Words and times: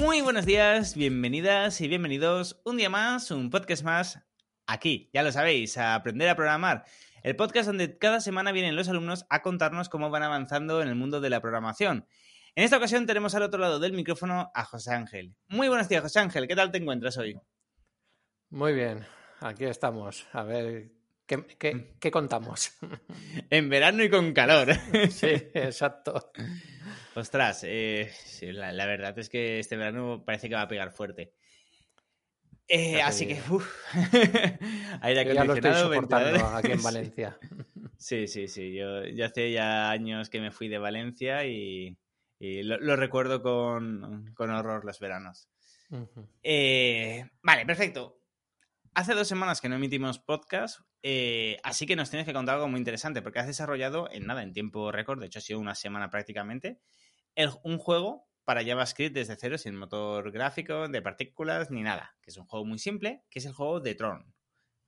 Muy 0.00 0.22
buenos 0.22 0.46
días, 0.46 0.96
bienvenidas 0.96 1.82
y 1.82 1.86
bienvenidos 1.86 2.58
un 2.64 2.78
día 2.78 2.88
más, 2.88 3.30
un 3.30 3.50
podcast 3.50 3.84
más, 3.84 4.18
aquí, 4.66 5.10
ya 5.12 5.22
lo 5.22 5.30
sabéis, 5.30 5.76
a 5.76 5.94
aprender 5.94 6.26
a 6.30 6.34
programar. 6.34 6.84
El 7.22 7.36
podcast 7.36 7.66
donde 7.66 7.98
cada 7.98 8.20
semana 8.20 8.50
vienen 8.50 8.76
los 8.76 8.88
alumnos 8.88 9.26
a 9.28 9.42
contarnos 9.42 9.90
cómo 9.90 10.08
van 10.08 10.22
avanzando 10.22 10.80
en 10.80 10.88
el 10.88 10.94
mundo 10.94 11.20
de 11.20 11.28
la 11.28 11.42
programación. 11.42 12.06
En 12.54 12.64
esta 12.64 12.78
ocasión 12.78 13.04
tenemos 13.04 13.34
al 13.34 13.42
otro 13.42 13.60
lado 13.60 13.78
del 13.78 13.92
micrófono 13.92 14.50
a 14.54 14.64
José 14.64 14.94
Ángel. 14.94 15.34
Muy 15.48 15.68
buenos 15.68 15.90
días, 15.90 16.02
José 16.02 16.20
Ángel, 16.20 16.48
¿qué 16.48 16.56
tal 16.56 16.72
te 16.72 16.78
encuentras 16.78 17.18
hoy? 17.18 17.38
Muy 18.48 18.72
bien, 18.72 19.06
aquí 19.40 19.66
estamos. 19.66 20.26
A 20.32 20.44
ver, 20.44 20.92
¿qué, 21.26 21.44
qué, 21.58 21.92
qué 22.00 22.10
contamos? 22.10 22.72
en 23.50 23.68
verano 23.68 24.02
y 24.02 24.08
con 24.08 24.32
calor. 24.32 24.74
sí, 25.10 25.26
exacto. 25.52 26.32
Ostras, 27.14 27.64
eh, 27.66 28.10
sí, 28.24 28.52
la, 28.52 28.72
la, 28.72 28.86
verdad 28.86 29.18
es 29.18 29.28
que 29.28 29.58
este 29.58 29.76
verano 29.76 30.22
parece 30.24 30.48
que 30.48 30.54
va 30.54 30.62
a 30.62 30.68
pegar 30.68 30.92
fuerte. 30.92 31.34
Eh, 32.68 33.02
así 33.02 33.26
que, 33.26 33.40
uff, 33.50 33.68
aire 35.02 35.20
acondicionado, 35.22 35.34
ya 35.34 35.44
lo 35.44 35.54
estoy 35.54 35.74
soportando 35.74 36.46
aquí 36.46 36.72
en 36.72 36.82
Valencia. 36.82 37.38
Sí, 37.98 38.28
sí, 38.28 38.46
sí. 38.46 38.74
Yo, 38.74 39.04
yo, 39.06 39.26
hace 39.26 39.50
ya 39.50 39.90
años 39.90 40.30
que 40.30 40.40
me 40.40 40.52
fui 40.52 40.68
de 40.68 40.78
Valencia 40.78 41.44
y, 41.44 41.98
y 42.38 42.62
lo, 42.62 42.78
lo, 42.78 42.94
recuerdo 42.94 43.42
con, 43.42 44.32
con, 44.34 44.50
horror 44.50 44.84
los 44.84 45.00
veranos. 45.00 45.48
Uh 45.90 46.06
-huh. 46.06 46.28
eh, 46.44 47.28
vale, 47.42 47.66
perfecto. 47.66 48.20
Hace 48.94 49.14
dos 49.14 49.26
semanas 49.26 49.60
que 49.60 49.68
no 49.68 49.76
emitimos 49.76 50.20
podcast, 50.20 50.80
eh, 51.02 51.58
así 51.62 51.86
que 51.86 51.96
nos 51.96 52.10
tienes 52.10 52.26
que 52.26 52.32
contar 52.32 52.56
algo 52.56 52.68
muy 52.68 52.78
interesante, 52.78 53.22
porque 53.22 53.38
has 53.38 53.46
desarrollado 53.46 54.08
en 54.10 54.26
nada, 54.26 54.42
en 54.42 54.52
tiempo 54.52 54.92
récord, 54.92 55.20
de 55.20 55.26
hecho 55.26 55.38
ha 55.38 55.42
sido 55.42 55.60
una 55.60 55.74
semana 55.74 56.10
prácticamente, 56.10 56.80
el, 57.42 57.50
un 57.62 57.78
juego 57.78 58.28
para 58.44 58.64
JavaScript 58.64 59.14
desde 59.14 59.36
cero, 59.36 59.58
sin 59.58 59.76
motor 59.76 60.30
gráfico, 60.32 60.88
de 60.88 61.02
partículas, 61.02 61.70
ni 61.70 61.82
nada, 61.82 62.16
que 62.20 62.30
es 62.30 62.36
un 62.36 62.46
juego 62.46 62.64
muy 62.64 62.78
simple, 62.78 63.22
que 63.30 63.38
es 63.38 63.46
el 63.46 63.52
juego 63.52 63.80
de 63.80 63.94
Tron, 63.94 64.34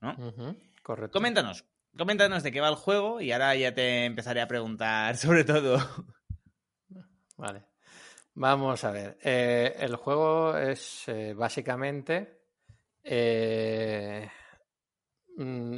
¿no? 0.00 0.10
Uh 0.12 0.32
-huh. 0.32 0.72
Correcto. 0.82 1.12
Coméntanos, 1.12 1.64
coméntanos 1.96 2.42
de 2.42 2.50
qué 2.50 2.60
va 2.60 2.68
el 2.68 2.74
juego 2.74 3.20
y 3.20 3.30
ahora 3.32 3.54
ya 3.54 3.72
te 3.72 4.04
empezaré 4.04 4.40
a 4.40 4.48
preguntar 4.48 5.16
sobre 5.16 5.44
todo. 5.44 5.78
Vale. 7.36 7.64
Vamos 8.34 8.82
a 8.84 8.90
ver. 8.90 9.18
Eh, 9.22 9.74
el 9.78 9.96
juego 9.96 10.56
es 10.56 11.06
eh, 11.08 11.34
básicamente. 11.34 12.40
Eh, 13.04 14.28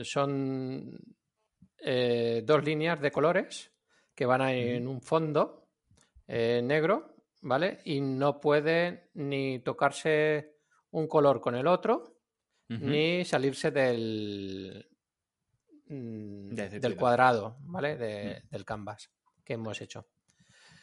son 0.03 0.99
eh, 1.79 2.43
dos 2.45 2.65
líneas 2.65 3.01
de 3.01 3.11
colores 3.11 3.73
que 4.15 4.27
van 4.27 4.43
en 4.43 4.87
un 4.87 5.01
fondo 5.01 5.64
eh, 6.27 6.61
negro, 6.62 7.17
¿vale? 7.43 7.81
Y 7.85 8.01
no 8.01 8.41
puede 8.41 9.11
ni 9.15 9.59
tocarse 9.61 10.57
un 10.91 11.07
color 11.09 11.41
con 11.41 11.55
el 11.55 11.67
otro, 11.67 12.19
uh 12.69 12.75
-huh. 12.75 12.81
ni 12.81 13.25
salirse 13.25 13.71
del, 13.71 14.89
de 15.87 16.81
del 16.81 16.97
cuadrado, 16.97 17.57
¿vale? 17.61 17.97
De, 17.97 18.07
uh 18.07 18.47
-huh. 18.47 18.51
Del 18.51 18.65
canvas 18.65 19.11
que 19.45 19.55
hemos 19.55 19.81
hecho. 19.81 20.07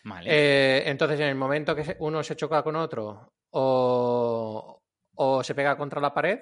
Vale. 0.04 0.30
Eh, 0.30 0.90
entonces, 0.90 1.20
en 1.20 1.28
el 1.28 1.36
momento 1.36 1.76
que 1.76 1.96
uno 2.00 2.24
se 2.24 2.36
choca 2.36 2.64
con 2.64 2.76
otro 2.76 3.34
o, 3.52 4.82
o 5.16 5.44
se 5.44 5.54
pega 5.54 5.78
contra 5.78 6.02
la 6.02 6.14
pared, 6.14 6.40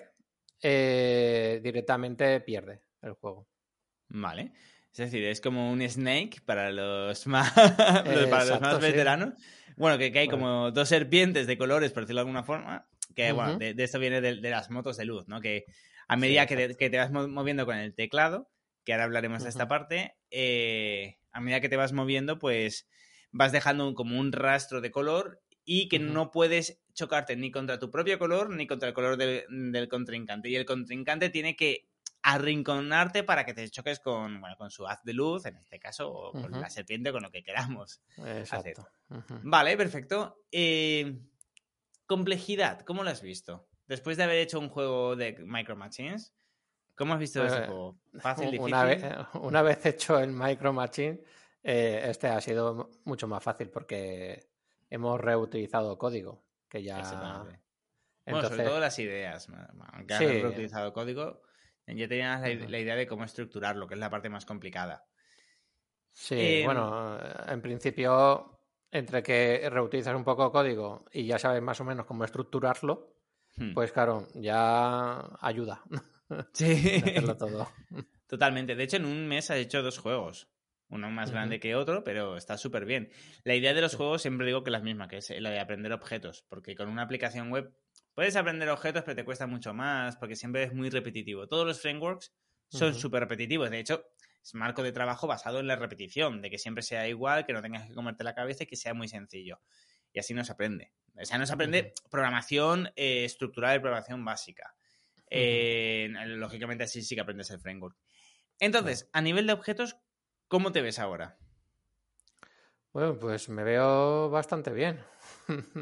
eh, 0.62 1.60
directamente 1.62 2.40
pierde 2.42 2.84
el 3.02 3.14
juego. 3.14 3.48
Vale. 4.10 4.52
Es 4.92 4.98
decir, 4.98 5.24
es 5.24 5.40
como 5.40 5.72
un 5.72 5.88
Snake 5.88 6.42
para 6.46 6.72
los 6.72 7.28
más, 7.28 7.52
para 7.54 8.46
los 8.46 8.62
más 8.62 8.82
veteranos. 8.82 9.34
Sí. 9.38 9.74
Bueno, 9.78 9.98
que, 9.98 10.12
que 10.12 10.20
hay 10.20 10.28
bueno. 10.28 10.44
como 10.44 10.72
dos 10.72 10.90
serpientes 10.90 11.48
de 11.48 11.58
colores, 11.58 11.92
por 11.92 12.04
decirlo 12.04 12.20
de 12.20 12.24
alguna 12.24 12.44
forma. 12.44 12.88
Que, 13.16 13.32
uh 13.32 13.36
-huh. 13.36 13.36
bueno, 13.36 13.58
de, 13.58 13.74
de, 13.74 13.84
esto 13.84 14.00
viene 14.00 14.22
de, 14.22 14.36
de, 14.36 14.50
las 14.50 14.70
motos 14.70 14.98
de 14.98 15.06
luz, 15.06 15.28
¿no? 15.28 15.42
Que 15.42 15.66
a 16.08 16.16
medida 16.18 16.42
sí, 16.42 16.48
que, 16.50 16.56
te, 16.56 16.76
que, 16.76 16.90
te, 16.90 16.98
vas 16.98 17.12
moviendo 17.12 17.66
con 17.66 17.78
el 17.78 17.96
teclado, 17.96 18.50
que 18.84 18.94
ahora 18.94 19.06
hablaremos 19.06 19.38
uh 19.38 19.42
-huh. 19.42 19.44
de 19.46 19.50
esta 19.50 19.68
parte, 19.68 20.16
eh, 20.32 21.18
a 21.32 21.40
medida 21.40 21.62
que 21.62 21.70
te 21.70 21.78
vas 21.78 21.94
moviendo, 21.94 22.40
pues 22.40 22.88
vas 23.32 23.52
dejando 23.52 23.94
como 23.94 24.20
un 24.20 24.32
rastro 24.32 24.82
de 24.82 24.92
color 24.92 25.42
y 25.64 25.88
que 25.88 25.98
uh 25.98 26.02
-huh. 26.02 26.12
no 26.12 26.32
puedes 26.32 26.82
chocarte 26.94 27.36
ni 27.36 27.52
contra 27.52 27.80
tu 27.80 27.92
propio 27.92 28.20
color 28.20 28.50
ni 28.50 28.68
contra 28.68 28.90
el 28.90 28.94
color 28.94 29.18
del, 29.18 29.44
del, 29.50 29.88
contrincante. 29.88 30.50
Y 30.50 30.56
el 30.56 30.66
contrincante 30.66 31.30
tiene 31.30 31.56
que 31.56 31.88
arrinconarte 32.22 33.24
para 33.24 33.46
que 33.46 33.54
te 33.54 33.70
choques 33.70 34.00
con, 34.00 34.42
bueno, 34.42 34.56
con 34.58 34.72
su 34.72 34.86
haz 34.88 35.04
de 35.04 35.14
luz, 35.14 35.46
en 35.46 35.58
este 35.58 35.80
caso, 35.80 36.12
o 36.12 36.32
con 36.32 36.54
uh 36.54 36.58
-huh. 36.58 36.62
la 36.62 36.70
serpiente, 36.70 37.12
con 37.12 37.24
lo 37.24 37.32
que 37.32 37.44
queramos 37.44 38.02
Exacto. 38.18 38.88
Uh 39.10 39.16
-huh. 39.16 39.40
Vale, 39.44 39.78
perfecto. 39.78 40.44
Eh, 40.52 41.20
complejidad, 42.06 42.82
¿cómo 42.82 43.04
lo 43.04 43.10
has 43.10 43.22
visto? 43.22 43.68
Después 43.88 44.18
de 44.18 44.24
haber 44.24 44.38
hecho 44.38 44.60
un 44.60 44.70
juego 44.70 45.16
de 45.16 45.38
Micro 45.40 45.76
Machines, 45.76 46.34
¿cómo 46.96 47.14
has 47.14 47.20
visto 47.20 47.44
eh, 47.44 47.48
ese 47.48 47.66
juego? 47.66 47.98
¿Fácil, 48.20 48.52
difícil? 48.52 48.66
Una 48.66 48.84
vez, 48.84 49.04
una 49.42 49.62
vez 49.62 49.86
hecho 49.86 50.20
el 50.20 50.32
Micro 50.32 50.74
Machine, 50.74 51.22
eh, 51.64 52.02
este 52.06 52.28
ha 52.28 52.42
sido 52.42 52.92
mucho 53.06 53.28
más 53.28 53.44
fácil 53.44 53.70
porque 53.70 54.48
hemos 54.90 55.20
reutilizado 55.20 55.98
código, 55.98 56.44
que 56.68 56.84
ya... 56.84 56.98
Entonces... 56.98 57.60
Bueno, 58.26 58.48
sobre 58.48 58.64
todo 58.64 58.80
las 58.80 59.00
ideas. 59.00 59.48
Aunque 59.94 60.18
sí. 60.18 60.26
reutilizado 60.26 60.94
código, 60.94 61.42
ya 61.96 62.08
tenías 62.08 62.42
la, 62.42 62.48
la, 62.48 62.80
idea 62.80 62.96
de 62.96 63.08
cómo 63.08 63.24
estructurarlo, 63.24 63.88
que 63.88 63.94
es 63.96 64.00
la 64.00 64.10
parte 64.10 64.30
más 64.30 64.46
complicada. 64.46 65.06
Sí, 66.12 66.36
eh, 66.36 66.62
bueno, 66.66 67.18
en 67.48 67.62
principio, 67.62 68.60
entre 68.92 69.24
que 69.24 69.70
reutilizas 69.70 70.16
un 70.16 70.24
poco 70.24 70.52
código 70.52 71.06
y 71.14 71.26
ya 71.26 71.40
sabes 71.40 71.62
más 71.62 71.80
o 71.80 71.86
menos 71.86 72.06
cómo 72.06 72.26
estructurarlo, 72.26 73.16
hmm. 73.56 73.74
pues 73.74 73.92
claro, 73.92 74.28
ya 74.36 75.20
ayuda. 75.40 75.82
Sí. 76.54 77.02
hacerlo 77.04 77.38
todo. 77.38 77.68
Totalmente. 78.28 78.76
De 78.76 78.84
hecho, 78.84 78.98
en 78.98 79.06
un 79.06 79.28
mes 79.28 79.50
has 79.50 79.58
hecho 79.58 79.82
dos 79.82 79.98
juegos. 79.98 80.48
Uno 80.88 81.10
más 81.10 81.30
uh 81.30 81.32
-huh. 81.32 81.34
grande 81.34 81.60
que 81.60 81.76
otro, 81.76 82.04
pero 82.04 82.38
está 82.38 82.56
súper 82.56 82.86
bien. 82.86 83.10
La 83.44 83.56
idea 83.56 83.74
de 83.74 83.82
los 83.82 83.94
sí. 83.94 83.98
juegos 83.98 84.22
siempre 84.22 84.46
digo 84.46 84.64
que 84.64 84.70
es 84.70 84.74
la 84.74 84.80
misma, 84.80 85.08
que 85.08 85.18
es 85.18 85.32
la 85.40 85.50
de 85.50 85.60
aprender 85.60 85.92
objetos, 85.92 86.46
porque 86.48 86.76
con 86.76 86.88
una 86.88 87.02
aplicación 87.02 87.50
web 87.50 87.74
Puedes 88.14 88.36
aprender 88.36 88.70
objetos, 88.70 89.04
pero 89.04 89.16
te 89.16 89.24
cuesta 89.24 89.48
mucho 89.48 89.74
más 89.74 90.18
porque 90.18 90.36
siempre 90.36 90.64
es 90.64 90.74
muy 90.74 90.90
repetitivo. 90.90 91.48
Todos 91.48 91.66
los 91.66 91.82
frameworks 91.82 92.34
son 92.68 92.94
súper 92.94 93.22
uh 93.22 93.26
-huh. 93.26 93.30
repetitivos. 93.30 93.70
De 93.70 93.80
hecho, 93.80 94.06
es 94.44 94.54
marco 94.54 94.84
de 94.84 94.92
trabajo 94.92 95.28
basado 95.28 95.60
en 95.60 95.68
la 95.68 95.76
repetición, 95.76 96.42
de 96.42 96.50
que 96.50 96.58
siempre 96.58 96.84
sea 96.84 97.08
igual, 97.08 97.46
que 97.46 97.54
no 97.54 97.62
tengas 97.62 97.88
que 97.88 97.94
comerte 97.94 98.24
la 98.24 98.36
cabeza 98.36 98.64
y 98.64 98.68
que 98.68 98.76
sea 98.76 98.94
muy 98.94 99.08
sencillo. 99.08 99.62
Y 100.12 100.20
así 100.20 100.34
no 100.34 100.44
se 100.44 100.52
aprende. 100.52 100.92
O 101.16 101.26
sea, 101.26 101.38
no 101.38 101.46
se 101.46 101.54
aprende 101.54 101.82
uh 101.82 101.86
-huh. 101.86 102.10
programación 102.10 102.92
eh, 102.96 103.26
estructural 103.26 103.78
y 103.78 103.80
programación 103.80 104.24
básica. 104.26 104.76
Uh 104.76 105.22
-huh. 105.22 105.26
eh, 105.32 106.10
lógicamente, 106.28 106.84
así 106.84 107.02
sí 107.02 107.16
que 107.16 107.22
aprendes 107.22 107.50
el 107.52 107.60
framework. 107.60 107.98
Entonces, 108.60 109.10
a 109.14 109.22
nivel 109.22 109.48
de 109.48 109.54
objetos, 109.54 109.98
¿cómo 110.48 110.72
te 110.72 110.82
ves 110.82 111.00
ahora? 111.00 111.38
Bueno, 112.92 113.18
pues 113.20 113.50
me 113.50 113.64
veo 113.64 114.30
bastante 114.30 114.72
bien. 114.72 115.00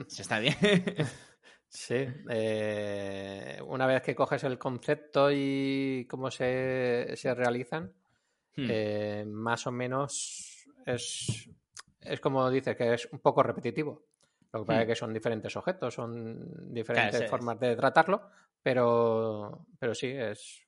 Se 0.07 0.21
está 0.21 0.39
bien. 0.39 0.55
Sí, 1.79 2.07
eh, 2.31 3.61
una 3.67 3.85
vez 3.85 4.01
que 4.01 4.15
coges 4.15 4.43
el 4.45 4.57
concepto 4.57 5.29
y 5.31 6.07
cómo 6.09 6.31
se, 6.31 7.13
se 7.15 7.35
realizan, 7.35 7.93
hmm. 8.55 8.67
eh, 8.67 9.25
más 9.27 9.67
o 9.67 9.71
menos 9.71 10.67
es, 10.87 11.47
es 12.01 12.19
como 12.19 12.49
dices, 12.49 12.75
que 12.75 12.95
es 12.95 13.07
un 13.11 13.19
poco 13.19 13.43
repetitivo. 13.43 14.07
Lo 14.51 14.61
que 14.61 14.65
pasa 14.65 14.79
hmm. 14.79 14.81
es 14.81 14.87
que 14.87 14.95
son 14.95 15.13
diferentes 15.13 15.55
objetos, 15.55 15.93
son 15.93 16.73
diferentes 16.73 17.17
claro, 17.17 17.29
formas 17.29 17.59
de 17.59 17.75
tratarlo, 17.75 18.27
pero, 18.63 19.67
pero 19.77 19.93
sí, 19.93 20.07
es, 20.07 20.65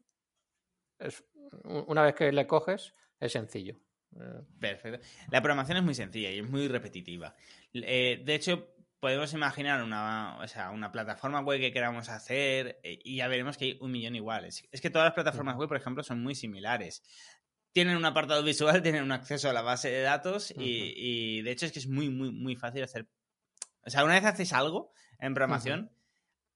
es 1.00 1.26
una 1.64 2.04
vez 2.04 2.14
que 2.14 2.32
le 2.32 2.46
coges, 2.46 2.94
es 3.20 3.32
sencillo. 3.32 3.80
Perfecto. 4.60 5.00
La 5.32 5.42
programación 5.42 5.80
es 5.80 5.84
muy 5.84 5.96
sencilla 5.96 6.30
y 6.30 6.38
es 6.38 6.48
muy 6.48 6.68
repetitiva. 6.68 7.36
Eh, 7.74 8.22
de 8.24 8.36
hecho, 8.36 8.76
podemos 9.00 9.34
imaginar 9.34 9.84
una, 9.84 10.38
o 10.40 10.48
sea, 10.48 10.72
una 10.72 10.92
plataforma 10.92 11.42
web 11.42 11.60
que 11.60 11.72
queramos 11.72 12.10
hacer 12.10 12.80
eh, 12.84 13.00
y 13.04 13.18
ya 13.18 13.28
veremos 13.28 13.58
que 13.58 13.66
hay 13.66 13.78
un 13.82 13.92
millón 13.92 14.16
iguales. 14.16 14.64
Es 14.72 14.82
que 14.82 14.90
todas 14.90 15.06
las 15.06 15.14
plataformas 15.14 15.56
web, 15.56 15.68
por 15.68 15.78
ejemplo, 15.78 16.04
son 16.04 16.22
muy 16.22 16.36
similares. 16.36 17.04
Tienen 17.72 17.96
un 17.96 18.06
apartado 18.06 18.44
visual, 18.44 18.82
tienen 18.84 19.04
un 19.04 19.12
acceso 19.12 19.50
a 19.50 19.54
la 19.54 19.62
base 19.62 19.90
de 19.90 20.02
datos 20.02 20.54
y, 20.56 21.42
de 21.42 21.52
hecho 21.52 21.66
es 21.66 21.72
que 21.72 21.80
es 21.80 21.88
muy, 21.88 22.10
muy, 22.10 22.32
muy 22.32 22.56
fácil 22.56 22.84
hacer. 22.84 23.08
O 23.86 23.90
sea, 23.90 24.04
una 24.04 24.16
vez 24.16 24.26
haces 24.26 24.52
algo 24.54 24.92
en 25.20 25.34
programación, 25.34 25.92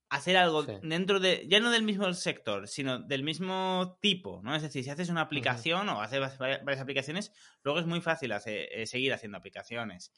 hacer 0.10 0.38
algo 0.38 0.64
dentro 0.64 1.20
de, 1.20 1.46
ya 1.48 1.60
no 1.60 1.72
del 1.72 1.84
mismo 1.84 2.14
sector, 2.14 2.68
sino 2.68 3.00
del 3.00 3.24
mismo 3.24 3.98
tipo, 4.00 4.42
¿no? 4.44 4.56
Es 4.56 4.62
decir, 4.62 4.84
si 4.84 4.90
haces 4.90 5.10
una 5.10 5.22
aplicación 5.22 5.90
o 5.90 6.02
haces 6.02 6.20
varias 6.38 6.82
aplicaciones, 6.82 7.32
luego 7.64 7.80
es 7.80 7.88
muy 7.88 8.02
fácil 8.02 8.32
hacer, 8.34 8.68
eh, 8.72 8.86
seguir 8.86 9.14
haciendo 9.14 9.38
aplicaciones. 9.38 10.12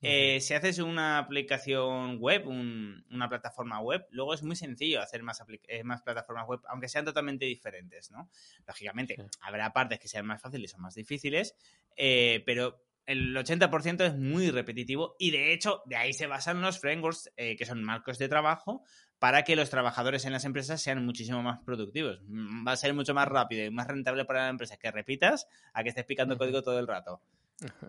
Eh, 0.00 0.40
si 0.40 0.54
haces 0.54 0.78
una 0.78 1.18
aplicación 1.18 2.18
web, 2.18 2.46
una 2.46 3.28
plataforma 3.28 3.80
web, 3.80 4.06
luego 4.10 4.34
es 4.34 4.42
muy 4.42 4.56
sencillo 4.56 5.00
hacer 5.00 5.22
más, 5.22 5.42
eh, 5.66 5.82
más 5.84 6.02
plataformas 6.02 6.46
web, 6.46 6.60
aunque 6.68 6.88
sean 6.88 7.04
totalmente 7.04 7.46
diferentes, 7.46 8.10
¿no? 8.10 8.30
Lógicamente, 8.66 9.16
habrá 9.40 9.72
partes 9.72 9.98
que 9.98 10.08
sean 10.08 10.26
más 10.26 10.40
fáciles 10.40 10.74
o 10.74 10.78
más 10.78 10.94
difíciles, 10.94 11.54
eh, 11.96 12.42
pero 12.46 12.80
el 13.06 13.34
80% 13.36 14.04
es 14.04 14.16
muy 14.16 14.50
repetitivo 14.50 15.16
y 15.18 15.30
de 15.30 15.54
hecho 15.54 15.82
de 15.86 15.96
ahí 15.96 16.12
se 16.12 16.26
basan 16.26 16.60
los 16.60 16.78
frameworks 16.78 17.30
que 17.36 17.64
son 17.64 17.82
marcos 17.82 18.18
de 18.18 18.28
trabajo 18.28 18.82
para 19.18 19.42
que 19.42 19.56
los 19.56 19.70
trabajadores 19.70 20.24
en 20.24 20.32
las 20.32 20.44
empresas 20.44 20.80
sean 20.80 21.04
muchísimo 21.04 21.42
más 21.42 21.60
productivos. 21.64 22.20
Mm, 22.26 22.66
va 22.66 22.72
a 22.72 22.76
ser 22.76 22.94
mucho 22.94 23.14
más 23.14 23.26
rápido 23.26 23.64
y 23.64 23.70
más 23.70 23.86
rentable 23.86 24.24
para 24.24 24.44
la 24.44 24.50
empresa 24.50 24.76
que 24.76 24.90
repitas 24.90 25.48
a 25.72 25.82
que 25.82 25.88
estés 25.88 26.04
picando 26.04 26.38
código 26.38 26.62
todo 26.62 26.78
el 26.78 26.86
rato. 26.86 27.20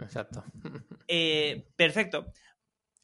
Exacto. 0.02 0.44
Eh, 1.08 1.68
perfecto. 1.76 2.32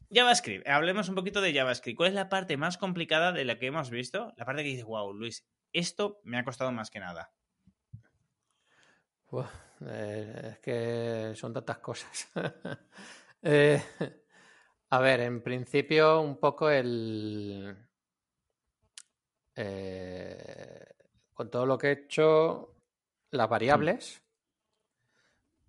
JavaScript. 0.10 0.68
Hablemos 0.68 1.10
un 1.10 1.16
poquito 1.16 1.42
de 1.42 1.54
JavaScript. 1.54 1.98
¿Cuál 1.98 2.10
es 2.10 2.16
la 2.16 2.30
parte 2.30 2.58
más 2.58 2.78
complicada 2.78 3.32
de 3.32 3.46
la 3.46 3.58
que 3.58 3.68
hemos 3.68 3.90
visto? 3.90 4.34
La 4.38 4.46
parte 4.46 4.64
que 4.64 4.70
dices, 4.70 4.86
wow, 4.86 5.14
Luis, 5.14 5.48
esto 5.74 6.20
me 6.24 6.38
ha 6.38 6.44
costado 6.44 6.72
más 6.72 6.90
que 6.90 7.00
nada. 7.00 7.34
Eh, 9.88 10.52
es 10.52 10.60
que 10.60 11.34
son 11.36 11.54
tantas 11.54 11.80
cosas. 11.80 12.30
Eh, 13.48 13.80
a 14.90 15.00
ver, 15.02 15.20
en 15.20 15.44
principio, 15.44 16.20
un 16.20 16.40
poco 16.40 16.72
el. 16.72 17.78
con 21.32 21.52
todo 21.52 21.68
lo 21.68 21.78
que 21.78 21.90
he 21.90 21.92
hecho, 21.92 22.76
las 23.30 23.48
variables. 23.48 24.25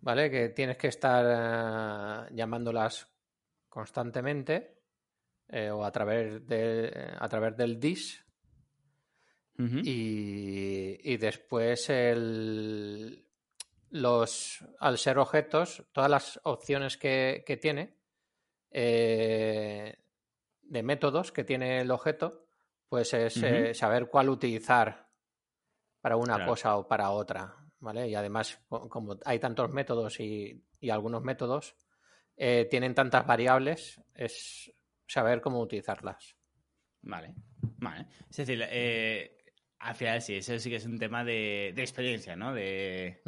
¿Vale? 0.06 0.30
Que 0.30 0.50
tienes 0.50 0.76
que 0.76 0.86
estar 0.86 1.26
eh, 1.26 2.32
llamándolas 2.32 3.08
constantemente 3.68 4.78
eh, 5.48 5.68
o 5.68 5.84
a 5.84 5.90
través, 5.90 6.46
de, 6.46 7.12
a 7.18 7.28
través 7.28 7.56
del 7.56 7.80
dis. 7.80 8.24
y, 9.58 11.16
después 11.16 11.90
el, 11.90 13.26
los, 13.90 14.64
al 14.78 14.96
ser 14.96 15.18
objetos, 15.18 15.84
todas 15.90 16.10
las 16.10 16.40
opciones 16.44 16.96
que, 16.96 17.58
tiene 17.60 17.96
eh, 18.70 19.98
de 20.62 20.82
métodos 20.84 21.32
que 21.32 21.42
tiene 21.42 21.80
el 21.80 21.90
objeto, 21.90 22.46
pues 22.88 23.12
es 23.12 23.42
saber 23.76 24.06
cuál 24.06 24.28
utilizar 24.28 25.08
para 26.00 26.16
una 26.16 26.46
cosa 26.46 26.76
o 26.76 26.86
para 26.86 27.10
otra. 27.10 27.65
¿Vale? 27.80 28.08
Y 28.08 28.14
además, 28.14 28.60
como 28.68 29.18
hay 29.24 29.38
tantos 29.38 29.70
métodos 29.70 30.20
y, 30.20 30.62
algunos 30.90 31.22
métodos 31.22 31.74
eh, 32.36 32.66
tienen 32.70 32.94
tantas 32.94 33.26
variables, 33.26 34.00
es 34.14 34.72
saber 35.06 35.40
cómo 35.40 35.60
utilizarlas. 35.60 36.36
Vale, 37.02 37.34
vale. 37.78 38.06
Es 38.30 38.36
decir, 38.36 38.64
eh, 38.68 39.36
al 39.78 39.94
final 39.94 40.22
sí, 40.22 40.36
eso 40.36 40.58
sí 40.58 40.70
que 40.70 40.76
es 40.76 40.86
un 40.86 40.98
tema 40.98 41.24
de, 41.24 41.68
experiencia, 41.76 42.36
¿no? 42.36 42.54
De... 42.54 43.22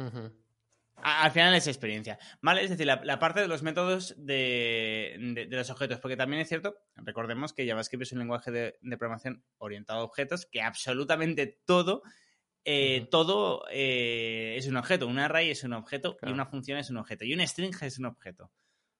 Al 1.01 1.31
final 1.31 1.55
es 1.55 1.67
experiencia. 1.67 2.19
Vale, 2.41 2.63
es 2.63 2.69
decir, 2.69 2.85
la, 2.85 3.19
parte 3.19 3.39
de 3.39 3.47
los 3.47 3.63
métodos 3.63 4.15
de, 4.17 5.47
los 5.49 5.69
objetos, 5.69 5.99
porque 5.99 6.17
también 6.17 6.41
es 6.41 6.49
cierto, 6.49 6.75
recordemos 6.95 7.53
que 7.53 7.67
JavaScript 7.67 8.03
es 8.03 8.11
un 8.11 8.19
lenguaje 8.19 8.51
de, 8.51 8.77
programación 8.97 9.43
orientado 9.57 10.01
a 10.01 10.03
objetos, 10.03 10.45
que 10.45 10.61
absolutamente 10.61 11.61
todo 11.65 12.03
eh, 12.71 13.07
todo 13.09 13.65
eh, 13.71 14.53
es 14.55 14.67
un 14.67 14.77
objeto. 14.77 15.07
Un 15.07 15.17
array 15.17 15.49
es 15.49 15.63
un 15.63 15.73
objeto 15.73 16.17
y 16.21 16.29
una 16.29 16.45
función 16.45 16.77
es 16.77 16.91
un 16.91 16.97
objeto. 16.97 17.25
Y 17.25 17.33
un 17.33 17.41
string 17.47 17.73
es 17.81 17.97
un 17.97 18.05
objeto. 18.05 18.51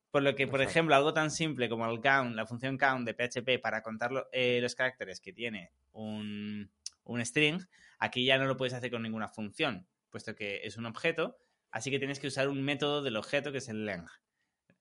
Por 0.09 0.23
lo 0.23 0.33
que, 0.33 0.47
por 0.47 0.63
ejemplo, 0.63 0.95
algo 0.95 1.13
tan 1.13 1.29
simple 1.29 1.69
como 1.69 1.85
el 1.85 2.01
count, 2.01 2.35
la 2.35 2.47
función 2.47 2.79
count 2.79 3.07
de 3.07 3.13
PHP 3.13 3.61
para 3.61 3.83
contar 3.83 4.27
eh, 4.31 4.57
los 4.59 4.73
caracteres 4.73 5.21
que 5.21 5.33
tiene 5.33 5.71
un, 5.91 6.71
string, 7.19 7.59
aquí 7.99 8.25
ya 8.25 8.39
no 8.39 8.45
lo 8.45 8.57
puedes 8.57 8.73
hacer 8.73 8.89
con 8.89 9.03
ninguna 9.03 9.29
función, 9.29 9.87
puesto 10.09 10.33
que 10.33 10.61
es 10.63 10.77
un 10.77 10.87
objeto, 10.87 11.37
así 11.69 11.91
que 11.91 11.99
tienes 11.99 12.19
que 12.19 12.25
usar 12.25 12.49
un 12.49 12.63
método 12.63 13.03
del 13.03 13.17
objeto 13.17 13.51
que 13.51 13.59
es 13.59 13.69
el 13.69 13.85
length. 13.85 14.09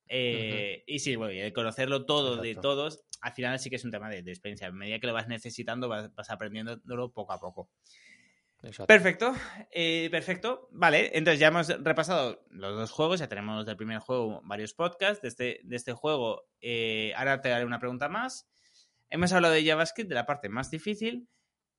Y 0.09 0.99
sí, 0.99 1.15
bueno, 1.17 1.47
y 1.47 1.53
conocerlo 1.53 2.07
todo 2.07 2.39
de 2.39 2.55
todos, 2.55 3.05
al 3.21 3.33
final 3.35 3.59
sí 3.59 3.69
que 3.69 3.77
es 3.77 3.85
un 3.85 3.91
tema 3.91 4.09
de, 4.09 4.21
experiencia. 4.21 4.69
A 4.69 4.73
medida 4.73 4.99
que 4.99 5.07
lo 5.07 5.13
vas 5.13 5.29
necesitando, 5.29 5.91
vas, 5.91 6.15
vas 6.15 6.31
aprendiéndolo 6.31 7.13
poco 7.13 7.35
a 7.35 7.39
poco. 7.39 7.69
Perfecto, 8.61 9.35
eh, 9.71 10.09
perfecto. 10.11 10.69
Vale, 10.73 11.17
entonces 11.17 11.39
ya 11.39 11.49
hemos 11.49 11.69
repasado 11.69 12.45
los 12.51 12.75
dos 12.75 12.91
juegos, 12.91 13.21
ya 13.21 13.29
tenemos 13.29 13.65
del 13.65 13.77
primer 13.77 14.01
juego 14.01 14.41
varios 14.45 14.75
podcasts. 14.75 15.23
De 15.23 15.29
este, 15.29 15.61
de 15.63 15.77
este 15.77 15.93
juego, 15.93 16.49
eh, 16.61 17.13
ahora 17.17 17.41
te 17.41 17.51
daré 17.51 17.65
una 17.65 17.79
pregunta 17.79 18.09
más. 18.09 18.49
Hemos 19.11 19.33
hablado 19.33 19.55
de 19.55 19.65
JavaScript, 19.65 20.09
de 20.09 20.15
la 20.17 20.27
parte 20.27 20.49
más 20.49 20.71
difícil. 20.71 21.29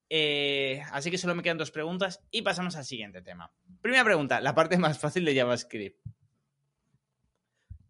Eh, 0.10 0.82
así 0.92 1.12
que 1.12 1.18
solo 1.18 1.36
me 1.36 1.44
quedan 1.44 1.58
dos 1.58 1.70
preguntas 1.70 2.26
y 2.32 2.44
pasamos 2.44 2.78
al 2.78 2.86
siguiente 2.86 3.22
tema. 3.22 3.52
Primera 3.82 4.06
pregunta, 4.06 4.40
la 4.40 4.56
parte 4.56 4.78
más 4.78 4.98
fácil 4.98 5.26
de 5.26 5.36
JavaScript. 5.36 6.00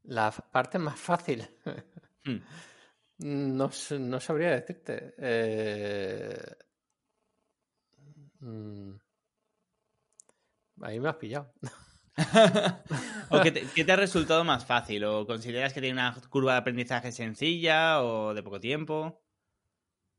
La 0.04 0.32
parte 0.32 0.80
más 0.80 1.00
fácil. 1.00 1.48
Hmm. 2.24 2.38
No, 3.22 3.70
no, 4.00 4.20
sabría 4.22 4.52
decirte. 4.52 5.14
Eh 5.18 6.56
Mm. 8.40 8.96
Ahí 10.82 11.00
me 11.00 11.10
has 11.10 11.16
pillado. 11.16 11.52
¿O 13.30 13.42
qué 13.44 13.52
te, 13.52 13.92
ha 13.92 13.96
resultado 13.96 14.44
más 14.44 14.66
fácil? 14.66 15.04
¿O 15.06 15.26
consideras 15.26 15.74
que 15.74 15.82
tiene 15.82 15.94
una 15.94 16.16
curva 16.30 16.54
de 16.54 16.60
aprendizaje 16.60 17.12
sencilla 17.12 18.02
o 18.02 18.34
de 18.34 18.44
poco 18.44 18.60
tiempo? 18.60 19.22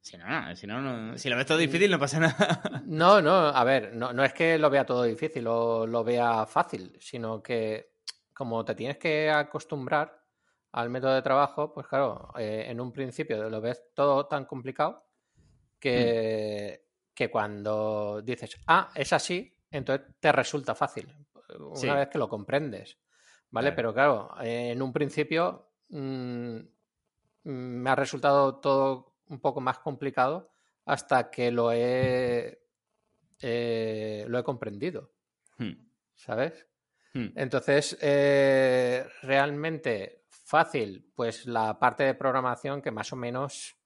Si 0.00 0.16
no, 0.16 0.56
si, 0.56 0.66
no, 0.66 1.18
si 1.18 1.28
lo 1.28 1.36
ves 1.36 1.44
todo 1.44 1.58
difícil 1.58 1.90
no 1.90 1.98
pasa 1.98 2.20
nada. 2.20 2.82
No, 2.86 3.20
no, 3.20 3.32
a 3.32 3.64
ver, 3.64 3.94
no, 3.94 4.12
no 4.12 4.24
es 4.24 4.32
que 4.32 4.58
lo 4.58 4.70
vea 4.70 4.86
todo 4.86 5.04
difícil 5.04 5.46
o 5.46 5.86
lo 5.86 6.02
vea 6.02 6.46
fácil, 6.46 6.96
sino 6.98 7.42
que 7.42 7.92
como 8.32 8.64
te 8.64 8.74
tienes 8.74 8.96
que 8.96 9.30
acostumbrar 9.30 10.24
al 10.72 10.88
método 10.88 11.14
de 11.14 11.22
trabajo, 11.22 11.72
pues 11.72 11.86
claro, 11.86 12.32
eh, 12.38 12.64
en 12.68 12.80
un 12.80 12.92
principio 12.92 13.50
lo 13.50 13.60
ves 13.60 13.82
todo 13.94 14.26
tan 14.26 14.46
complicado 14.46 15.04
que, 15.78 16.89
que 17.20 17.30
cuando 17.30 18.22
dices, 18.22 18.58
ah, 18.66 18.90
es 18.94 19.12
así, 19.12 19.54
entonces 19.70 20.06
te 20.20 20.32
resulta 20.32 20.74
fácil, 20.74 21.14
una 21.58 21.96
vez 21.96 22.08
que 22.08 22.16
lo 22.16 22.30
comprendes, 22.30 22.98
¿vale? 23.50 23.72
Pero 23.72 23.92
claro, 23.92 24.30
en 24.40 24.80
un 24.80 24.90
principio 24.90 25.70
mm, 25.90 26.56
me 27.42 27.90
ha 27.90 27.94
resultado 27.94 28.58
todo 28.58 29.18
un 29.26 29.38
poco 29.38 29.60
más 29.60 29.80
complicado 29.80 30.50
hasta 30.86 31.30
que 31.30 31.50
lo 31.50 31.72
he, 31.72 32.62
eh, 33.42 34.24
lo 34.26 34.38
he 34.38 34.42
comprendido, 34.42 35.12
hmm. 35.58 35.72
¿sabes? 36.14 36.66
Hmm. 37.12 37.32
Entonces, 37.36 37.98
eh, 38.00 39.06
realmente 39.20 40.24
fácil, 40.30 41.12
pues 41.14 41.44
la 41.44 41.78
parte 41.78 42.04
de 42.04 42.14
programación 42.14 42.80
que 42.80 42.90
más 42.90 43.12
o 43.12 43.16
menos 43.16 43.76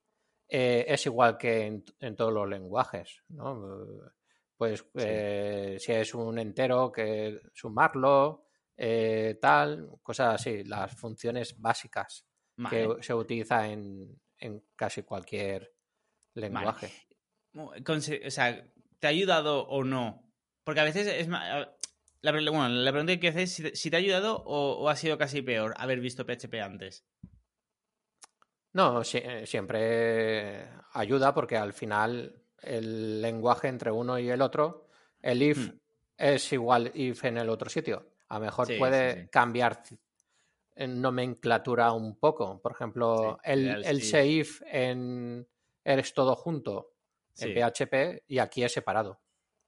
eh, 0.48 0.84
es 0.88 1.06
igual 1.06 1.38
que 1.38 1.82
en, 2.00 2.16
todos 2.16 2.32
los 2.32 2.48
lenguajes, 2.48 3.22
¿no? 3.28 4.12
Pues 4.56 4.84
eh, 4.94 5.76
si 5.80 5.92
es 5.92 6.14
un 6.14 6.38
entero, 6.38 6.92
que 6.92 7.40
sumarlo, 7.52 8.46
eh, 8.76 9.38
tal, 9.40 9.90
cosas 10.02 10.36
así, 10.36 10.64
las 10.64 10.94
funciones 10.94 11.60
básicas 11.60 12.26
que 12.70 12.88
se 13.00 13.14
utiliza 13.14 13.68
en, 13.68 14.20
casi 14.76 15.02
cualquier 15.02 15.72
lenguaje. 16.34 16.92
O 17.56 18.30
sea, 18.30 18.64
¿te 18.98 19.06
ha 19.06 19.10
ayudado 19.10 19.66
o 19.66 19.82
no? 19.82 20.30
Porque 20.62 20.80
a 20.80 20.84
veces 20.84 21.06
es 21.06 21.28
la, 21.28 21.76
bueno, 22.22 22.68
la 22.68 22.92
pregunta 22.92 23.18
que 23.18 23.28
haces 23.28 23.60
es 23.60 23.80
si 23.80 23.90
te 23.90 23.96
ha 23.96 23.98
ayudado 23.98 24.42
o 24.46 24.88
ha 24.88 24.96
sido 24.96 25.18
casi 25.18 25.42
peor 25.42 25.74
haber 25.78 26.00
visto 26.00 26.24
PHP 26.24 26.54
antes. 26.62 27.04
No, 28.74 29.02
eh, 29.02 29.46
siempre 29.46 30.68
ayuda 30.92 31.32
porque 31.32 31.56
al 31.56 31.72
final 31.72 32.42
el 32.60 33.22
lenguaje 33.22 33.68
entre 33.68 33.90
uno 33.90 34.18
y 34.18 34.28
el 34.28 34.42
otro, 34.42 34.88
el 35.22 35.42
if 35.42 35.68
hmm. 35.68 35.78
es 36.18 36.52
igual 36.52 36.90
if 36.94 37.24
en 37.24 37.38
el 37.38 37.48
otro 37.48 37.70
sitio. 37.70 38.10
A 38.28 38.38
lo 38.38 38.46
mejor 38.46 38.68
puede 38.78 39.28
cambiar 39.30 39.82
en 40.74 41.00
nomenclatura 41.00 41.92
un 41.92 42.18
poco. 42.18 42.60
Por 42.60 42.72
ejemplo, 42.72 43.38
el, 43.44 43.84
el 43.84 44.02
if 44.26 44.60
en 44.66 45.46
eres 45.84 46.12
todo 46.14 46.34
junto 46.34 46.94
en 47.38 47.54
PHP 47.54 48.24
y 48.26 48.38
aquí 48.38 48.64
es 48.64 48.72
separado. 48.72 49.20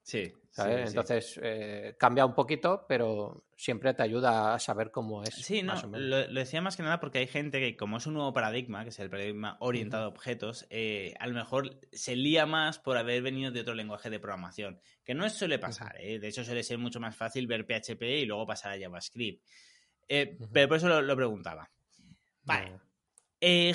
Sí. 0.07 0.31
Entonces 0.57 1.37
eh, 1.43 1.95
cambia 1.99 2.25
un 2.25 2.33
poquito, 2.33 2.85
pero 2.87 3.43
siempre 3.57 3.93
te 3.93 4.03
ayuda 4.03 4.53
a 4.53 4.59
saber 4.59 4.89
cómo 4.89 5.21
es. 5.21 5.35
Sí, 5.35 5.61
no, 5.61 5.75
Lo, 5.91 6.25
decía 6.29 6.61
más 6.61 6.77
que 6.77 6.83
nada 6.83 7.01
porque 7.01 7.19
hay 7.19 7.27
gente 7.27 7.59
que, 7.59 7.75
como 7.75 7.97
es 7.97 8.07
un 8.07 8.13
nuevo 8.13 8.31
paradigma, 8.31 8.83
que 8.83 8.89
es 8.89 8.99
el 8.99 9.09
paradigma 9.09 9.57
orientado 9.59 10.05
a 10.05 10.07
objetos, 10.07 10.65
eh, 10.69 11.13
a 11.19 11.27
lo 11.27 11.33
mejor 11.33 11.77
se 11.91 12.15
lía 12.15 12.45
más 12.45 12.79
por 12.79 12.97
haber 12.97 13.21
venido 13.21 13.51
de 13.51 13.59
otro 13.59 13.75
lenguaje 13.75 14.09
de 14.09 14.17
programación, 14.17 14.79
que 15.03 15.13
no 15.13 15.29
suele 15.29 15.59
pasar. 15.59 15.97
¿eh? 15.99 16.19
De 16.19 16.29
hecho, 16.29 16.45
suele 16.45 16.63
ser 16.63 16.77
mucho 16.77 17.01
más 17.01 17.13
fácil 17.13 17.45
ver 17.45 17.65
PHP 17.65 18.01
y 18.03 18.25
luego 18.25 18.47
pasar 18.47 18.71
a 18.71 18.79
JavaScript. 18.79 19.45
Pero 20.07 20.67
por 20.69 20.77
eso 20.77 21.01
lo, 21.01 21.15
preguntaba. 21.17 21.69
Vale. 22.43 22.79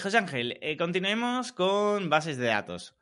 José 0.00 0.16
Ángel, 0.16 0.58
continuemos 0.78 1.52
con 1.52 2.08
bases 2.08 2.38
de 2.38 2.46
datos. 2.46 2.96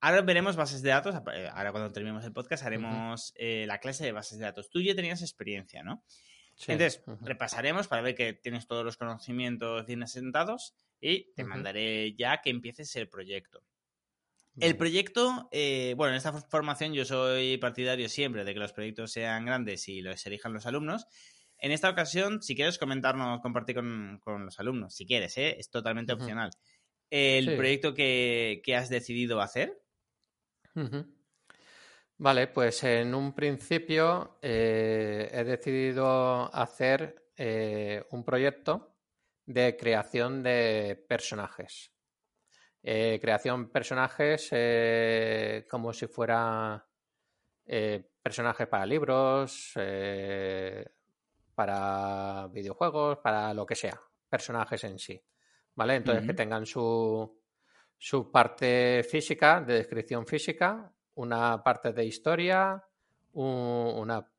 Ahora 0.00 0.22
veremos 0.22 0.56
bases 0.56 0.82
de 0.82 0.90
datos. 0.90 1.14
Eh, 1.34 1.48
ahora 1.52 1.72
cuando 1.72 1.92
terminemos 1.92 2.24
el 2.24 2.32
podcast 2.32 2.64
haremos 2.64 3.32
eh, 3.36 3.64
la 3.66 3.78
clase 3.78 4.04
de 4.04 4.12
bases 4.12 4.38
de 4.38 4.44
datos. 4.44 4.70
Tú 4.70 4.80
ya 4.80 4.94
tenías 4.94 5.22
experiencia, 5.22 5.82
¿no? 5.82 6.04
Entonces, 6.66 7.02
repasaremos 7.20 7.86
para 7.86 8.02
ver 8.02 8.14
que 8.14 8.32
tienes 8.32 8.66
todos 8.66 8.84
los 8.84 8.96
conocimientos 8.96 9.86
bien 9.86 10.02
asentados 10.02 10.74
y 11.00 11.32
te 11.34 11.44
mandaré 11.44 12.16
ya 12.16 12.40
que 12.42 12.50
empieces 12.50 12.94
el 12.96 13.08
proyecto. 13.08 13.62
El 14.60 14.76
proyecto, 14.76 15.48
eh, 15.52 15.94
bueno, 15.96 16.12
en 16.12 16.16
esta 16.16 16.32
formación 16.32 16.92
yo 16.92 17.04
soy 17.04 17.58
partidario 17.58 18.08
siempre 18.08 18.44
de 18.44 18.54
que 18.54 18.58
los 18.58 18.72
proyectos 18.72 19.12
sean 19.12 19.44
grandes 19.44 19.88
y 19.88 20.00
los 20.00 20.26
elijan 20.26 20.52
los 20.52 20.66
alumnos. 20.66 21.06
En 21.58 21.70
esta 21.70 21.90
ocasión, 21.90 22.42
si 22.42 22.56
quieres 22.56 22.76
comentarnos, 22.76 23.40
compartir 23.40 23.76
con, 23.76 24.20
los 24.44 24.58
alumnos, 24.58 24.94
si 24.96 25.06
quieres, 25.06 25.38
es 25.38 25.70
totalmente 25.70 26.12
opcional. 26.12 26.50
El 27.10 27.56
proyecto 27.56 27.94
que, 27.94 28.60
que, 28.64 28.74
has 28.74 28.88
decidido 28.88 29.40
hacer, 29.40 29.80
Vale, 32.20 32.48
pues 32.48 32.82
en 32.82 33.14
un 33.14 33.32
principio 33.32 34.38
eh, 34.42 35.30
he 35.32 35.44
decidido 35.44 36.52
hacer 36.52 37.30
eh, 37.36 38.04
un 38.10 38.24
proyecto 38.24 38.96
de 39.46 39.76
creación 39.76 40.42
de 40.42 41.04
personajes. 41.08 41.92
Eh, 42.82 43.18
creación 43.20 43.70
personajes 43.70 44.50
como 45.70 45.92
si 45.92 46.08
fuera 46.08 46.84
personajes 48.22 48.66
para 48.66 48.86
libros, 48.86 49.74
para 51.54 52.48
videojuegos, 52.48 53.18
para 53.18 53.54
lo 53.54 53.64
que 53.64 53.76
sea, 53.76 54.00
personajes 54.28 54.82
en 54.82 54.98
sí. 54.98 55.22
¿Vale? 55.76 55.96
Entonces 55.96 56.26
que 56.26 56.34
tengan 56.34 56.66
su, 56.66 57.37
su 57.98 58.30
parte 58.30 59.02
física, 59.02 59.60
de 59.60 59.74
descripción 59.74 60.24
física, 60.24 60.92
una 61.14 61.62
parte 61.62 61.92
de 61.92 62.04
historia, 62.06 62.82
una 63.32 64.30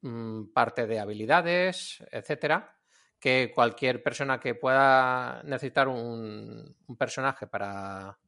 mm, 0.00 0.44
parte 0.46 0.86
de 0.86 0.98
habilidades, 0.98 2.02
etcétera, 2.10 2.74
que 3.20 3.52
cualquier 3.54 4.02
persona 4.02 4.40
que 4.40 4.54
pueda 4.54 5.42
necesitar 5.44 5.88
un, 5.88 6.74
personaje 6.98 7.46
para 7.46 8.18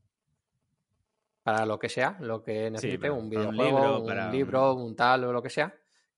para 1.43 1.67
lo 1.67 1.79
que 1.79 1.91
sea, 1.91 2.17
lo 2.21 2.43
que 2.43 2.71
necesite, 2.71 3.11
un 3.11 3.29
videojuego, 3.29 4.01
un 4.01 4.33
libro, 4.33 4.75
un, 4.75 4.97
tal 4.97 5.25
o 5.25 5.33
lo 5.33 5.43
que 5.43 5.51
sea, 5.51 5.75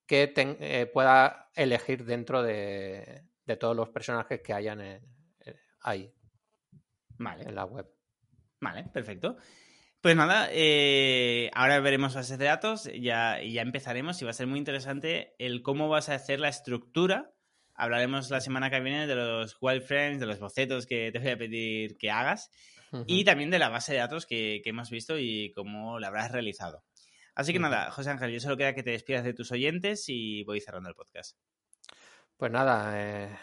que 0.06 0.32
eh, 0.37 0.87
pueda 0.87 1.50
elegir 1.52 2.04
dentro 2.04 2.44
de, 2.44 3.25
todos 3.58 3.75
los 3.75 3.88
personajes 3.88 4.40
que 4.40 4.52
hayan 4.52 5.00
ahí 5.80 6.14
en 7.18 7.54
la 7.54 7.64
web. 7.64 7.95
Vale, 8.60 8.84
perfecto. 8.92 9.36
Pues 10.00 10.14
nada, 10.14 10.48
eh, 10.52 11.50
ahora 11.54 11.80
veremos 11.80 12.14
bases 12.14 12.38
de 12.38 12.44
datos 12.44 12.88
ya, 12.94 13.42
y 13.42 13.54
ya 13.54 13.62
empezaremos 13.62 14.20
y 14.20 14.25
va 14.25 14.30
a 14.30 14.34
ser 14.34 14.46
muy 14.46 14.58
interesante 14.58 15.34
el 15.38 15.62
cómo 15.62 15.88
vas 15.88 16.08
a 16.08 16.14
hacer 16.14 16.38
la 16.38 16.48
estructura. 16.48 17.32
Hablaremos 17.75 18.30
la 18.30 18.40
semana 18.40 18.70
que 18.70 18.80
viene 18.80 19.06
de 19.06 19.16
los 19.16 19.56
wireframes, 19.60 20.20
de 20.20 20.26
los 20.26 20.38
bocetos 20.38 20.86
que 20.86 21.10
te 21.12 21.18
voy 21.18 21.30
a 21.30 21.36
pedir 21.36 21.96
que 21.98 22.10
hagas 22.10 22.50
y 23.06 23.25
también 23.25 23.50
de 23.50 23.58
la 23.58 23.68
base 23.68 23.92
de 23.92 23.98
datos 23.98 24.26
que, 24.26 24.62
hemos 24.64 24.90
visto 24.90 25.18
y 25.18 25.52
cómo 25.52 25.98
la 25.98 26.08
habrás 26.08 26.30
realizado. 26.32 26.84
Así 27.34 27.52
que 27.52 27.58
nada, 27.58 27.90
José 27.90 28.10
Ángel, 28.10 28.30
yo 28.30 28.40
solo 28.40 28.56
queda 28.56 28.75
que 28.75 28.82
te 28.82 28.92
despidas 28.92 29.25
de 29.25 29.34
tus 29.34 29.52
oyentes 29.52 30.04
y 30.08 30.44
voy 30.44 30.60
cerrando 30.60 30.88
el 30.88 30.94
podcast. 30.94 31.36
Pues 32.36 32.50
nada, 32.50 32.92
eh, 32.94 33.36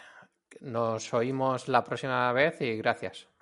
nos 0.60 1.12
oímos 1.14 1.68
la 1.68 1.84
próxima 1.84 2.32
vez 2.32 2.60
y 2.60 2.76
gracias. 2.76 3.33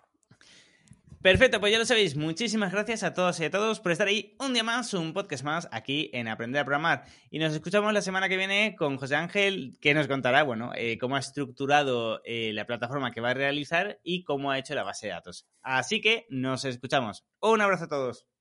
Perfecto, 1.23 1.61
pues 1.61 1.71
ya 1.71 1.79
lo 1.79 1.87
sabéis. 1.87 2.17
Muchísimas 2.17 2.73
gracias 2.73 3.05
a 3.05 3.14
todos 3.14 3.38
y 3.38 3.45
a 3.45 3.50
todos 3.50 3.79
por 3.79 3.93
estar 3.93 4.09
ahí 4.09 4.35
un 4.41 4.55
día 4.55 4.64
más, 4.64 4.93
un 4.93 5.12
podcast 5.12 5.45
más 5.45 5.69
aquí 5.71 6.11
en 6.12 6.26
Aprender 6.26 6.61
a 6.61 6.64
Programar. 6.64 7.05
Y 7.31 7.38
nos 7.38 7.52
escuchamos 7.52 7.93
la 7.93 8.02
semana 8.02 8.29
que 8.29 8.37
viene 8.37 8.75
con 8.76 8.97
José 8.97 9.14
Ángel, 9.14 9.79
que 9.81 9.95
nos 9.95 10.09
contará, 10.09 10.43
bueno, 10.43 10.73
eh, 10.75 10.99
cómo 10.99 11.14
ha 11.14 11.21
estructurado 11.21 12.21
eh, 12.25 12.50
la 12.52 12.67
plataforma 12.67 13.12
que 13.12 13.21
va 13.21 13.31
a 13.31 13.35
realizar 13.35 14.00
y 14.02 14.25
cómo 14.25 14.50
ha 14.50 14.59
hecho 14.59 14.75
la 14.75 14.83
base 14.83 15.07
de 15.07 15.12
datos. 15.12 15.47
Así 15.62 16.00
que 16.00 16.26
nos 16.29 16.64
escuchamos. 16.64 17.25
Un 17.41 17.61
abrazo 17.61 17.85
a 17.85 17.88
todos. 17.88 18.32